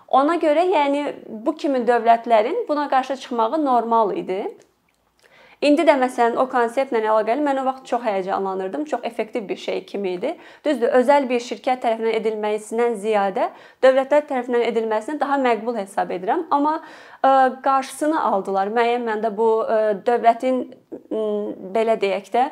Ona 0.09 0.35
görə 0.43 0.64
yəni 0.71 1.03
bu 1.29 1.55
kimi 1.55 1.85
dövlətlərin 1.87 2.64
buna 2.69 2.88
qarşı 2.88 3.17
çıxmağı 3.17 3.64
normal 3.64 4.17
idi. 4.17 4.57
İndi 5.64 5.85
də 5.88 5.94
məsələn 5.97 6.35
o 6.37 6.44
konseptlə 6.52 7.00
əlaqəli 7.00 7.40
mən 7.40 7.62
o 7.62 7.64
vaxt 7.64 7.87
çox 7.88 8.02
həyəcanlanırdım. 8.04 8.85
Çox 8.85 9.00
effektiv 9.09 9.49
bir 9.49 9.56
şey 9.56 9.85
kimi 9.88 10.11
idi. 10.18 10.35
Düzdür, 10.64 10.90
özəl 10.99 11.25
bir 11.28 11.40
şirkət 11.40 11.80
tərəfindən 11.87 12.18
edilməsindən 12.18 12.97
ziyadə 13.00 13.47
dövlətlər 13.83 14.26
tərəfindən 14.28 14.66
edilməsini 14.68 15.21
daha 15.21 15.38
məqbul 15.40 15.78
hesab 15.78 16.12
edirəm. 16.12 16.42
Amma 16.52 16.75
ə, 16.76 17.30
qarşısını 17.64 18.21
aldılar. 18.28 18.68
Müəyyən 18.76 19.06
məndə 19.09 19.30
bu 19.37 19.47
ə, 19.62 19.78
dövlətin 20.04 20.59
ə, 20.68 21.23
belə 21.76 21.94
deyək 22.02 22.28
də 22.35 22.42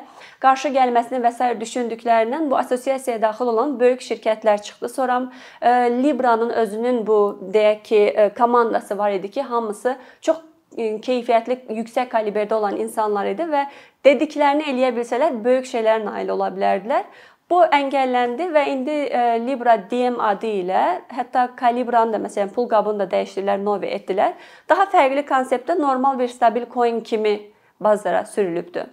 qarşı 0.41 0.71
gəlməsini 0.73 1.21
və 1.21 1.33
s. 1.35 1.51
düşündüklərindən 1.59 2.49
bu 2.49 2.57
assosiasiyaya 2.57 3.21
daxil 3.21 3.51
olan 3.53 3.75
böyük 3.79 4.01
şirkətlər 4.01 4.63
çıxdı. 4.69 4.89
Sonra 4.89 5.19
ə, 5.61 5.75
Libranın 6.01 6.49
özünün 6.63 7.05
bu 7.05 7.19
deyək 7.53 7.83
ki, 7.83 8.01
komandası 8.37 8.97
var 8.97 9.11
idi 9.19 9.31
ki, 9.31 9.41
hamısı 9.51 9.97
çox 10.21 10.41
keyfiyyətli, 10.75 11.59
yüksək 11.79 12.09
kalibrdə 12.11 12.55
olan 12.55 12.79
insanlar 12.81 13.29
idi 13.31 13.45
və 13.49 13.67
dediklərini 14.05 14.71
eləyə 14.71 14.93
bilsələr 14.95 15.37
böyük 15.43 15.69
şeylərə 15.69 16.03
nail 16.05 16.33
ola 16.33 16.49
bilərdilər. 16.55 17.05
Bu 17.51 17.59
əngəlləndi 17.75 18.47
və 18.49 18.61
indi 18.71 18.97
Libra 19.43 19.75
DM 19.91 20.15
adı 20.23 20.49
ilə 20.63 20.83
hətta 21.13 21.49
kalibranı 21.59 22.15
da 22.15 22.21
məsələn 22.23 22.53
pul 22.55 22.69
qabını 22.71 23.03
da 23.03 23.09
dəyişdilər, 23.11 23.59
nove 23.61 23.91
etdilər. 23.93 24.33
Daha 24.69 24.87
fərqli 24.89 25.25
konseptdə 25.27 25.75
normal 25.77 26.17
bir 26.19 26.31
stabil 26.31 26.65
coin 26.73 27.01
kimi 27.01 27.35
bazara 27.83 28.25
sürülübdür. 28.25 28.87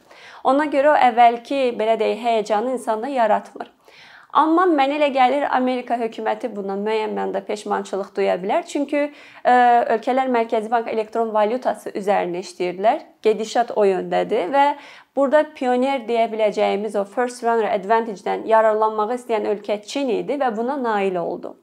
Ona 0.45 0.67
görə 0.73 0.93
o 0.93 0.97
əvvəlki 1.09 1.71
belə 1.79 1.97
deyək 2.01 2.25
həyəcanı 2.27 2.75
insanda 2.75 3.09
yaratmır. 3.09 3.71
Amma 4.33 4.67
mənə 4.71 4.99
elə 5.01 5.09
gəlir 5.15 5.47
Amerika 5.51 5.97
hökuməti 5.99 6.51
bundan 6.55 6.85
müəyyən 6.87 7.15
mənada 7.17 7.43
peşmançılıq 7.47 8.13
duya 8.17 8.37
bilər. 8.43 8.63
Çünki 8.67 9.01
ə, 9.03 9.11
e, 9.43 9.55
ölkələr 9.97 10.31
Mərkəzi 10.31 10.71
Bank 10.71 10.91
elektron 10.93 11.33
valyutası 11.35 11.91
üzərində 11.99 12.45
işləyirdilər. 12.45 13.03
Gedişat 13.27 13.73
o 13.77 13.87
yöndədir 13.89 14.53
və 14.55 14.67
burada 15.17 15.43
pioner 15.57 16.07
deyə 16.07 16.29
biləcəyimiz 16.31 16.95
o 17.01 17.05
first 17.05 17.43
runner 17.45 17.73
advantage-dən 17.73 18.47
yararlanmağı 18.47 19.19
istəyən 19.19 19.51
ölkə 19.51 19.81
Çin 19.83 20.15
idi 20.21 20.39
və 20.39 20.55
buna 20.57 20.79
nail 20.79 21.19
oldu. 21.19 21.57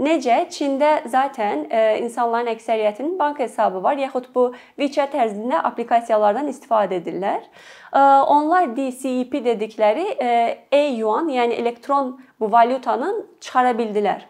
Necə? 0.00 0.36
Çində 0.48 1.02
zaten 1.12 1.66
e, 1.68 1.80
insanların 2.00 2.54
əksəriyyətinin 2.54 3.18
bank 3.18 3.42
hesabı 3.42 3.82
var, 3.84 3.98
yaxud 4.00 4.30
bu 4.34 4.46
WeChat 4.80 5.12
tərzində 5.12 5.60
aplikasiyalardan 5.68 6.48
istifadə 6.48 7.02
edirlər. 7.02 7.44
E, 7.44 8.00
onlar 8.32 8.70
DCEP 8.78 9.36
dedikləri 9.44 10.06
e, 10.16 10.30
e-yuan, 10.72 11.28
yəni 11.28 11.60
elektron 11.60 12.14
bu 12.40 12.48
valyutanın 12.52 13.26
çıxara 13.44 13.76
bildilər. 13.76 14.24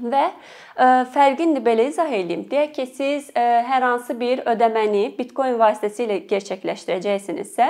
Və 0.00 0.22
ə, 0.24 0.86
fərqini 1.12 1.60
belə 1.60 1.90
izah 1.90 2.08
edeyim. 2.08 2.46
Deyək 2.48 2.70
ki, 2.78 2.86
siz 2.96 3.26
ə, 3.36 3.42
hər 3.68 3.84
hansı 3.84 4.16
bir 4.16 4.40
ödəməni 4.48 5.10
Bitcoin 5.18 5.58
vasitəsilə 5.60 6.22
gerçəkləşdirəcəksinizsə, 6.30 7.68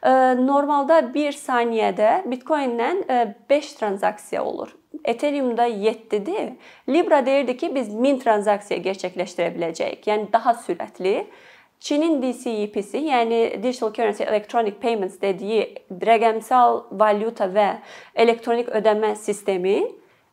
ə, 0.00 0.14
normalda 0.40 1.02
1 1.12 1.36
saniyədə 1.42 2.22
Bitcoin-lə 2.30 2.92
5 3.52 3.74
tranzaksiya 3.82 4.46
olur. 4.48 4.77
Ethereum-da 5.04 5.68
7-dir. 5.68 6.52
Libra 6.88 7.26
deyirdi 7.26 7.56
ki, 7.56 7.74
biz 7.74 7.92
1000 8.02 8.18
tranzaksiya 8.24 8.80
gerçəkləşdirə 8.86 9.52
biləcəyik. 9.56 10.08
Yəni 10.08 10.32
daha 10.32 10.54
sürətli. 10.64 11.14
Çinin 11.80 12.18
DCEP-si, 12.22 13.04
yəni 13.06 13.62
Digital 13.62 13.92
Currency 13.94 14.24
Electronic 14.24 14.80
Payments 14.82 15.20
dediyi 15.22 15.68
rəqəmsal 15.90 16.82
valyuta 16.90 17.46
və 17.54 17.68
elektronik 18.18 18.72
ödəmə 18.74 19.14
sistemi 19.16 19.80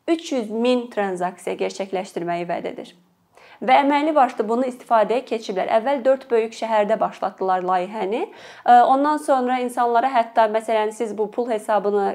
300 0.07 0.50
min 0.50 0.88
tranzaksiya 0.93 1.57
gerçəkləşdirməyi 1.62 2.50
vəd 2.50 2.71
edir 2.74 2.95
və 3.67 3.79
əməlli 3.84 4.13
başlı 4.15 4.45
bunu 4.48 4.67
istifadəyə 4.69 5.24
keçiblər. 5.27 5.69
Əvvəl 5.79 6.03
4 6.05 6.27
böyük 6.31 6.53
şəhərdə 6.57 6.98
başlatdılar 7.00 7.65
layihəni. 7.65 8.22
Ondan 8.65 9.17
sonra 9.24 9.60
insanlara 9.63 10.12
hətta 10.13 10.48
məsələn 10.53 10.93
siz 10.95 11.15
bu 11.17 11.27
pul 11.31 11.50
hesabını 11.50 12.05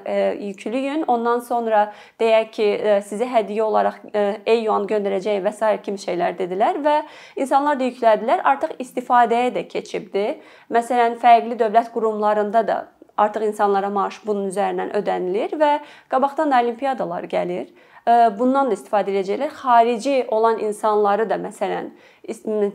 yükləyin, 0.41 1.05
ondan 1.11 1.43
sonra 1.47 1.89
deyək 2.21 2.53
ki, 2.55 2.69
sizə 3.09 3.29
hədiyyə 3.35 3.67
olaraq 3.67 3.99
e-yuan 4.47 4.87
göndərəcək 4.91 5.43
və 5.45 5.53
s. 5.57 5.75
kimi 5.83 6.01
şeylər 6.01 6.39
dedilər 6.39 6.81
və 6.85 6.97
insanlar 7.37 7.81
da 7.81 7.91
yüklədilər. 7.91 8.45
Artıq 8.45 8.79
istifadəyə 8.79 9.53
də 9.59 9.67
keçibdi. 9.69 10.27
Məsələn, 10.71 11.19
fərqli 11.21 11.59
dövlət 11.59 11.93
qurumlarında 11.95 12.67
da 12.67 12.81
artıq 13.21 13.45
insanlara 13.51 13.91
maaş 13.93 14.23
bunun 14.27 14.49
üzərindən 14.49 14.95
ödənilir 14.97 15.57
və 15.61 15.71
qabaqdan 16.13 16.55
olimpiadalar 16.57 17.27
gəlir 17.29 17.69
bundan 18.07 18.71
da 18.71 18.77
istifadə 18.79 19.13
edəcəklər. 19.13 19.51
Xarici 19.63 20.25
olan 20.29 20.59
insanları 20.59 21.29
da 21.31 21.41
məsələn 21.41 21.91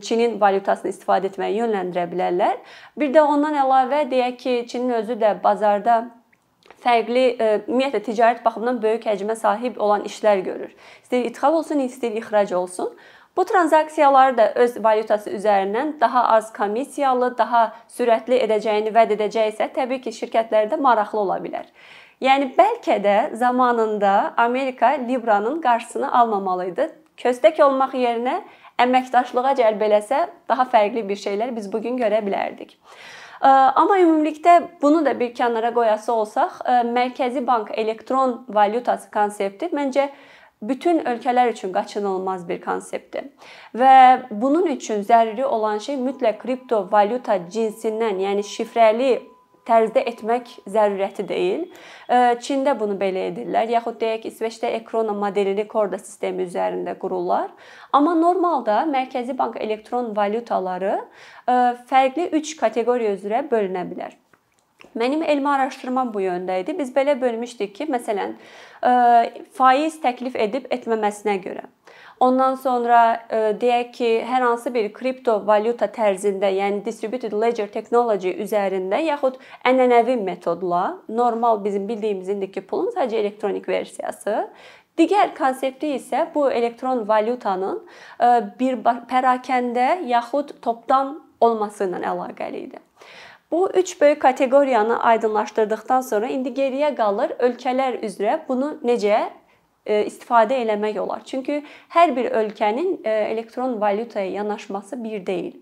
Çinin 0.02 0.36
valyutasını 0.40 0.90
istifadə 0.92 1.30
etməyə 1.30 1.62
yönləndirə 1.62 2.04
bilərlər. 2.10 2.60
Bir 2.98 3.12
də 3.14 3.24
ondan 3.24 3.56
əlavə 3.56 4.04
deyək 4.10 4.38
ki, 4.42 4.54
Çinin 4.68 4.98
özü 5.00 5.16
də 5.20 5.36
bazarda 5.42 6.04
fərqli 6.84 7.26
ümumiyyətlə 7.38 8.02
ticarət 8.06 8.44
baxımından 8.44 8.80
böyük 8.82 9.06
həcmə 9.08 9.36
sahib 9.38 9.78
olan 9.82 10.04
işlər 10.06 10.42
görür. 10.46 10.72
İstəyir 11.04 11.30
idxal 11.30 11.54
olsun, 11.60 11.82
istəyir 11.86 12.18
ixrac 12.20 12.52
olsun. 12.54 12.92
Bu 13.36 13.44
tranzaksiyaları 13.44 14.36
da 14.36 14.52
öz 14.54 14.76
valyutası 14.84 15.30
üzərindən 15.30 16.00
daha 16.00 16.22
az 16.36 16.52
komissiyalı, 16.56 17.34
daha 17.38 17.66
sürətli 17.92 18.38
edəcəyini 18.46 18.94
vəd 18.94 19.12
edəcəksə, 19.18 19.68
təbii 19.76 20.00
ki, 20.06 20.14
şirkətlərdə 20.20 20.78
maraqlı 20.80 21.20
ola 21.20 21.36
bilər. 21.44 21.66
Yəni 22.20 22.54
bəlkə 22.56 22.96
də 23.04 23.16
zamanında 23.36 24.34
Amerika 24.36 24.86
Libranın 24.86 25.60
qarşısını 25.60 26.12
almamalı 26.12 26.70
idi. 26.70 26.86
Köstək 27.20 27.60
olmaq 27.64 27.92
yerinə 27.96 28.38
əməkdaşlığa 28.80 29.52
cəlb 29.58 29.84
eləsə, 29.84 30.22
daha 30.48 30.64
fərqli 30.72 31.02
bir 31.08 31.20
şeylər 31.20 31.52
biz 31.56 31.68
bu 31.72 31.82
gün 31.84 31.98
görə 32.00 32.22
bilərdik. 32.24 32.78
Amma 33.40 33.98
ümumilikdə 34.00 34.56
bunu 34.82 35.04
da 35.04 35.12
bir 35.20 35.34
kənara 35.36 35.74
qoyası 35.76 36.12
olsaq, 36.12 36.62
mərkəzi 36.88 37.44
bank 37.46 37.70
elektron 37.76 38.46
valyutası 38.48 39.10
konsepti 39.12 39.68
məncə 39.76 40.08
bütün 40.62 41.04
ölkələr 41.04 41.52
üçün 41.52 41.72
qaçınılmaz 41.72 42.48
bir 42.48 42.62
konseptdir. 42.64 43.28
Və 43.76 44.24
bunun 44.30 44.66
üçün 44.72 45.04
zəruri 45.04 45.44
olan 45.44 45.78
şey 45.84 46.00
mütləq 46.00 46.40
kripto 46.40 46.86
valyuta 46.92 47.36
cinsindən, 47.52 48.24
yəni 48.24 48.44
şifrəli 48.44 49.18
tərzdə 49.66 50.02
etmək 50.10 50.52
zəruriyyəti 50.70 51.24
deyil. 51.28 51.64
Çində 52.42 52.76
bunu 52.78 52.96
belə 53.00 53.26
edirlər, 53.30 53.70
yaxud 53.74 53.98
deyək 54.00 54.28
İsveçdə 54.30 54.70
Ekrona 54.78 55.14
modelini 55.16 55.66
Korda 55.68 55.98
sistemi 55.98 56.46
üzərində 56.46 56.96
qururlar. 57.00 57.50
Amma 57.92 58.14
normalda 58.18 58.84
Mərkəzi 58.90 59.36
Bank 59.38 59.58
elektron 59.60 60.12
valyutaları 60.16 61.00
fərqli 61.90 62.30
3 62.40 62.54
kateqoriya 62.62 63.16
üzrə 63.18 63.42
bölünə 63.50 63.86
bilər. 63.90 64.14
Mənim 64.96 65.22
elmi 65.26 65.48
araşdırmam 65.50 66.12
bu 66.14 66.22
yöndə 66.24 66.60
idi. 66.62 66.72
Biz 66.78 66.92
belə 66.94 67.16
bölmüşdük 67.20 67.74
ki, 67.76 67.86
məsələn, 67.92 68.36
faiz 69.56 69.98
təklif 70.00 70.36
edib 70.40 70.70
etməməsinə 70.72 71.36
görə 71.44 71.66
Ondan 72.20 72.54
sonra 72.56 73.00
e, 73.28 73.38
deyək 73.60 73.90
ki, 73.92 74.08
hər 74.24 74.40
hansı 74.46 74.72
bir 74.72 74.88
kriptovalyuta 74.96 75.90
tərzində, 75.92 76.48
yəni 76.48 76.80
distributed 76.86 77.34
ledger 77.36 77.68
technology 77.68 78.32
üzərində 78.40 79.02
yaxud 79.04 79.36
ənənəvi 79.68 80.16
metodla, 80.24 80.96
normal 81.08 81.60
bizim 81.64 81.84
bildiyimiz 81.88 82.32
indiki 82.32 82.64
pulun 82.64 82.88
sadəcə 82.96 83.20
elektronik 83.20 83.68
versiyası 83.68 84.46
Digər 84.96 85.34
konsepti 85.36 85.90
isə 85.98 86.22
bu 86.32 86.46
elektron 86.48 87.02
valyutanın 87.08 87.82
e, 87.84 88.28
bir 88.60 88.78
pərakəndə 89.10 89.88
yaxud 90.08 90.54
topdan 90.64 91.18
olması 91.40 91.84
ilə 91.84 92.00
əlaqəli 92.12 92.62
idi. 92.68 92.80
Bu 93.52 93.68
üç 93.76 93.92
böyük 94.00 94.22
kateqoriyanı 94.22 95.02
aydınlaşdırdıqdan 95.10 96.00
sonra 96.00 96.30
indi 96.32 96.54
geriyə 96.56 96.94
qalır 96.96 97.36
ölkələr 97.48 98.00
üzrə 98.08 98.40
bunu 98.48 98.72
necə 98.82 99.26
istifadə 99.86 100.58
eləmək 100.64 101.00
olar. 101.00 101.22
Çünki 101.24 101.62
hər 101.94 102.16
bir 102.16 102.30
ölkənin 102.30 102.98
e, 103.04 103.10
elektron 103.32 103.80
valyutaya 103.80 104.30
yanaşması 104.30 105.04
bir 105.04 105.26
deyil. 105.26 105.54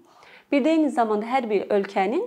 Bir 0.52 0.64
də 0.64 0.76
eyni 0.76 0.90
zamanda 0.90 1.26
hər 1.26 1.49
bir 1.50 1.69
ölkənin 1.69 2.25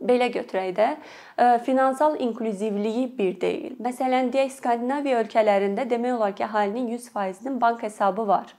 belə 0.00 0.30
götürək 0.32 0.74
də 0.76 0.90
e, 0.94 1.58
finansal 1.66 2.20
inklüzivliyi 2.20 3.08
bir 3.18 3.40
deyil. 3.40 3.74
Məsələn, 3.82 4.30
deyək 4.32 4.54
Skandinaviya 4.58 5.24
ölkələrində 5.24 5.88
demək 5.90 6.16
olar 6.16 6.36
ki, 6.36 6.46
əhalinin 6.46 6.92
100%-nin 6.96 7.60
bank 7.60 7.82
hesabı 7.82 8.26
var. 8.28 8.54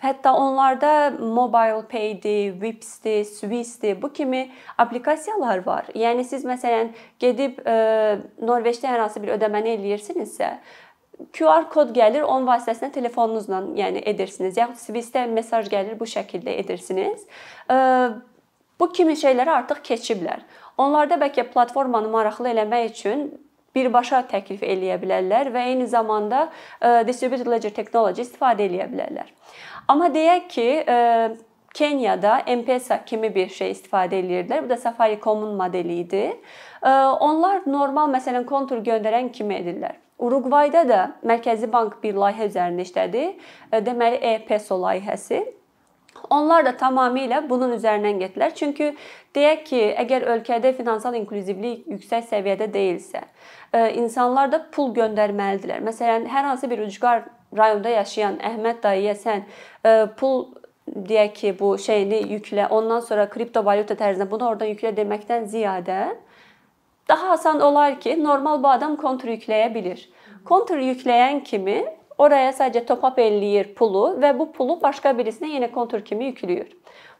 Hətta 0.00 0.32
onlarda 0.32 1.10
mobile 1.10 1.82
pay'dir, 1.88 2.54
Vips'dir, 2.60 3.24
Swiss'dir, 3.24 4.02
bu 4.02 4.12
kimi 4.12 4.48
applikasiyalar 4.78 5.66
var. 5.66 5.90
Yəni 5.94 6.24
siz 6.24 6.46
məsələn 6.48 6.94
gedib 7.20 7.60
e, 7.68 7.74
Norveçdə 8.40 8.88
hər 8.88 9.04
hansı 9.04 9.20
bir 9.20 9.34
ödəməni 9.36 9.74
eləyirsinizsə, 9.76 10.54
QR 11.36 11.68
kod 11.72 11.92
gəlir, 11.96 12.22
onun 12.22 12.46
vasitəsilə 12.48 12.90
telefonunuzla, 12.94 13.60
yəni 13.76 14.02
edirsiniz. 14.08 14.56
Yaxud 14.56 14.80
Swiss-də 14.80 15.26
mesaj 15.30 15.68
gəlir, 15.72 15.98
bu 16.00 16.08
şəkildə 16.08 16.56
edirsiniz. 16.62 17.26
Bu 18.80 18.88
kimi 18.96 19.12
şeyləri 19.20 19.52
artıq 19.52 19.82
keçiblər. 19.84 20.40
Onlarda 20.80 21.18
bəlkə 21.20 21.44
platformanı 21.52 22.08
maraqlı 22.08 22.48
eləmək 22.54 22.86
üçün 22.94 23.26
birbaşa 23.76 24.22
təklif 24.30 24.64
eləyə 24.64 24.96
bilərlər 25.02 25.52
və 25.52 25.66
eyni 25.72 25.86
zamanda 25.86 26.48
distributed 27.06 27.46
ledger 27.46 27.74
technology 27.76 28.24
istifadə 28.24 28.64
eləyə 28.66 28.88
bilərlər. 28.90 29.28
Amma 29.88 30.08
deyək 30.14 30.48
ki, 30.56 30.68
Kenyada 31.74 32.40
M-Pesa 32.50 33.04
kimi 33.06 33.28
bir 33.34 33.46
şey 33.54 33.70
istifadə 33.70 34.18
eləyirdilər. 34.18 34.64
Bu 34.64 34.68
da 34.72 34.76
Safaricom-un 34.76 35.52
modeli 35.54 36.00
idi. 36.02 36.24
Onlar 36.82 37.66
normal 37.66 38.08
məsələn 38.12 38.46
kontur 38.48 38.80
göndərən 38.84 39.32
kimi 39.32 39.58
edirlər. 39.60 39.98
Uruqvayda 40.20 40.84
da 40.88 41.00
Mərkəzi 41.24 41.68
Bank 41.72 41.98
bir 42.02 42.16
layihə 42.16 42.50
üzərində 42.50 42.84
işlədi. 42.84 43.24
Deməli 43.84 44.20
e-peso 44.34 44.76
layihəsi. 44.80 45.40
Onlar 46.30 46.64
da 46.66 46.72
tamamilə 46.76 47.40
bunun 47.48 47.72
üzərindən 47.76 48.20
getdilər. 48.20 48.52
Çünki 48.54 48.90
deyək 49.36 49.64
ki, 49.66 49.80
əgər 50.04 50.26
ölkədə 50.34 50.72
finansal 50.76 51.16
inklüzivlik 51.18 51.86
yüksək 51.88 52.26
səviyyədə 52.30 52.68
deyilsə, 52.74 53.22
e, 53.72 53.84
insanlar 54.02 54.50
da 54.52 54.60
pul 54.74 54.92
göndərməlidirlər. 54.96 55.82
Məsələn, 55.86 56.26
hər 56.30 56.48
hansı 56.50 56.70
bir 56.70 56.82
ucqar 56.84 57.24
rayonda 57.56 57.94
yaşayan 57.94 58.40
Əhməd 58.50 58.82
dayıya 58.82 59.14
sən 59.18 59.44
e, 59.46 59.94
pul 60.20 60.44
deyək 60.86 61.34
ki, 61.38 61.54
bu 61.60 61.76
şeyini 61.78 62.24
yüklə, 62.34 62.68
ondan 62.68 63.00
sonra 63.06 63.28
kriptovalyuta 63.30 63.96
tərzinə 63.98 64.26
bunu 64.30 64.50
oradan 64.50 64.70
yüklə 64.74 64.92
deməkdən 64.96 65.46
ziyadə 65.50 66.00
daha 67.08 67.30
asan 67.30 67.60
olar 67.60 68.00
ki, 68.00 68.24
normal 68.24 68.62
bu 68.62 68.68
adam 68.68 68.96
kontur 68.96 69.28
yükləyə 69.28 69.74
bilir. 69.74 70.08
Kontur 70.44 70.78
yükləyən 70.78 71.42
kimi 71.44 71.84
oraya 72.18 72.52
sadəcə 72.52 72.84
top-up 72.86 73.18
eləyir 73.18 73.74
pulu 73.74 74.16
və 74.20 74.34
bu 74.38 74.50
pulu 74.52 74.80
başqa 74.82 75.12
birisinə 75.16 75.54
yenə 75.54 75.70
kontur 75.72 76.04
kimi 76.04 76.30
yükləyir. 76.32 76.68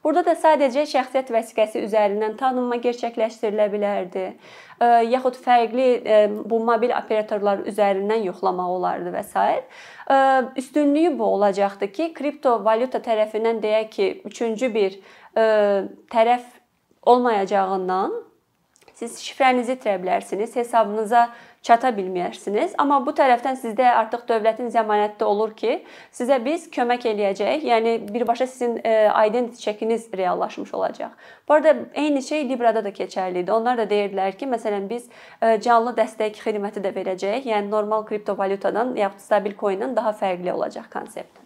Burada 0.05 0.23
da 0.31 0.33
sadəcə 0.33 0.87
şəxsiyyət 0.89 1.29
vəsiqəsi 1.35 1.83
üzərindən 1.85 2.39
tanınma 2.41 2.79
gerçəkləşdirilə 2.81 3.67
bilərdi. 3.73 4.27
yaxud 5.13 5.37
fərqli 5.37 5.89
bu 6.49 6.61
mobil 6.65 6.93
operatorlar 6.97 7.67
üzərindən 7.69 8.25
yoxlamaq 8.25 8.71
olardı 8.77 9.13
və 9.13 9.23
s. 9.23 9.63
üstünlüyü 10.57 11.19
bu 11.19 11.25
olacaqdı 11.25 11.93
ki, 11.93 12.13
kriptovalyuta 12.15 12.99
tərəfindən 12.99 13.61
deyək 13.63 13.91
ki, 13.91 14.07
üçüncü 14.25 14.75
bir 14.75 14.99
tərəf 15.37 16.49
olmayacağından 17.03 18.13
Siz 19.01 19.15
şifrənizi 19.25 19.79
itirə 19.79 19.95
bilərsiniz, 20.03 20.53
hesabınıza 20.61 21.23
çata 21.65 21.89
bilməyirsiniz. 21.97 22.75
Amma 22.83 22.99
bu 23.07 23.15
tərəfdən 23.17 23.57
sizdə 23.57 23.87
artıq 23.97 24.27
dövlətin 24.29 24.69
zəmanətdə 24.75 25.25
olur 25.25 25.55
ki, 25.57 25.79
sizə 26.13 26.37
biz 26.45 26.67
kömək 26.75 27.07
eləyəcəyik. 27.15 27.65
Yəni 27.71 27.95
birbaşa 28.13 28.47
sizin 28.53 28.77
e, 28.85 28.93
identity 29.29 29.65
çekiniz 29.65 30.09
reallaşmış 30.13 30.75
olacaq. 30.75 31.17
Bu 31.49 31.55
arada 31.55 31.75
eyni 31.95 32.23
şey 32.23 32.49
Librada 32.49 32.85
da 32.85 32.93
keçərlidir. 32.93 33.57
Onlar 33.57 33.81
da 33.81 33.89
deyirdilər 33.89 34.37
ki, 34.37 34.53
məsələn 34.53 34.89
biz 34.93 35.09
e, 35.41 35.57
canlı 35.65 35.97
dəstək 35.97 36.37
xidməti 36.45 36.85
də 36.85 36.93
verəcəyik. 36.97 37.49
Yəni 37.49 37.73
normal 37.73 38.05
kriptovalyutadan 38.05 38.99
yaxud 39.01 39.31
stabil 39.31 39.57
coin'dən 39.57 39.97
daha 39.97 40.13
fərqli 40.13 40.53
olacaq 40.53 40.93
konsept. 40.93 41.40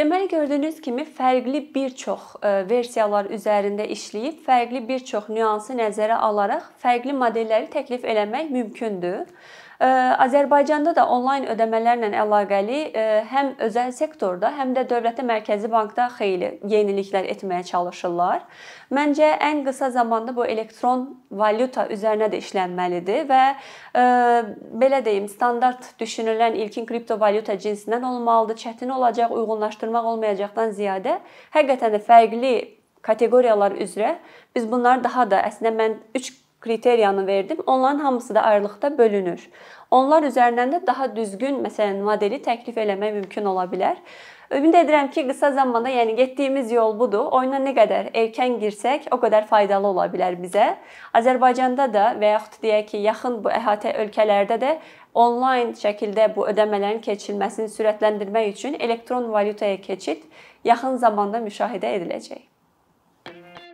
Deməli 0.00 0.28
gördüyünüz 0.28 0.80
kimi 0.80 1.02
fərqli 1.04 1.58
bir 1.74 1.90
çox 2.02 2.20
e, 2.40 2.50
versiyalar 2.68 3.26
üzərində 3.36 3.84
işləyib, 3.92 4.38
fərqli 4.46 4.80
bir 4.88 5.02
çox 5.10 5.26
nüansı 5.28 5.76
nəzərə 5.76 6.16
alaraq 6.28 6.70
fərqli 6.80 7.12
modelləri 7.12 7.68
təklif 7.74 8.06
eləmək 8.08 8.48
mümkündür. 8.54 9.26
Azərbaycanda 9.82 10.92
da 10.94 11.08
onlayn 11.10 11.48
ödəmələrlə 11.50 12.12
əlaqəli 12.22 12.80
həm 13.30 13.48
özəl 13.66 13.90
sektorda, 13.96 14.52
həm 14.54 14.76
də 14.76 14.84
Dövlət 14.90 15.18
Mərkəzi 15.26 15.70
Bankda 15.72 16.06
xeyli 16.18 16.52
yeniliklər 16.70 17.26
etməyə 17.32 17.64
çalışırlar. 17.66 18.44
Məncə 18.94 19.32
ən 19.42 19.64
qısa 19.66 19.90
zamanda 19.90 20.34
bu 20.36 20.44
elektron 20.46 21.08
valyuta 21.30 21.88
üzərinə 21.90 22.28
də 22.30 22.38
işlənməlidir 22.44 23.26
və 23.30 23.40
e, 23.50 24.04
belə 24.84 25.00
deyim, 25.04 25.26
standart 25.32 25.94
düşünülən 26.00 26.54
ilkin 26.62 26.86
kriptovalyuta 26.86 27.56
cinsindən 27.58 28.06
olmalıdır. 28.06 28.60
Çətin 28.62 28.92
olacaq, 28.92 29.34
uyğunlaşdırmaq 29.34 30.06
olmayacaqdan 30.12 30.76
ziyadə 30.78 31.18
həqiqətən 31.56 31.96
də 31.96 32.02
fərqli 32.06 32.54
kateqoriyalar 33.02 33.74
üzrə 33.82 34.16
biz 34.54 34.70
bunları 34.70 35.02
daha 35.04 35.26
da 35.30 35.42
əslində 35.48 35.74
mən 35.74 35.98
3 36.14 36.30
kriteriyanı 36.62 37.26
verdim. 37.26 37.58
Onların 37.66 37.98
hamısı 37.98 38.34
da 38.34 38.42
ayrılıqda 38.42 38.98
bölünür. 38.98 39.48
Onlar 39.90 40.22
üzərindən 40.22 40.70
də 40.72 40.86
daha 40.86 41.10
düzgün 41.16 41.58
məsələn 41.64 41.98
modeli 42.06 42.38
təklif 42.42 42.78
eləmək 42.80 43.18
mümkün 43.18 43.44
ola 43.50 43.66
bilər. 43.68 43.98
Ümid 44.52 44.74
edirəm 44.74 45.10
ki, 45.10 45.26
qısa 45.28 45.50
zamanda, 45.56 45.90
yəni 45.90 46.14
getdiyimiz 46.16 46.72
yol 46.72 46.98
budur. 46.98 47.30
Oyuna 47.38 47.56
nə 47.60 47.72
qədər 47.76 48.10
erkən 48.22 48.58
girsək, 48.60 49.06
o 49.10 49.16
qədər 49.22 49.46
faydalı 49.48 49.88
ola 49.88 50.06
bilər 50.12 50.36
bizə. 50.40 50.74
Azərbaycanda 51.16 51.88
da 51.92 52.04
və 52.20 52.34
yaxud 52.34 52.60
deyək 52.64 52.86
ki, 52.90 53.00
yaxın 53.08 53.40
bu 53.44 53.52
əhatə 53.52 53.96
ölkələrdə 54.04 54.60
də 54.60 54.76
onlayn 55.14 55.72
şəkildə 55.80 56.30
bu 56.36 56.46
ödəmələrin 56.52 57.00
keçirilməsini 57.08 57.72
sürətləndirmək 57.72 58.52
üçün 58.52 58.80
elektron 58.80 59.32
valyutaya 59.32 59.80
keçid 59.80 60.24
yaxın 60.64 61.00
zamanda 61.00 61.40
müşahidə 61.40 61.96
ediləcək. 61.98 62.51